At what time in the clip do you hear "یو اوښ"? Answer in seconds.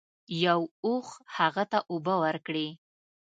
0.45-1.07